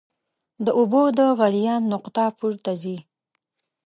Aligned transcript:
د 0.65 0.67
اوبو 0.79 1.01
د 1.17 1.19
غلیان 1.39 1.81
نقطه 1.93 2.25
پورته 2.37 2.71
ځي. 2.81 2.97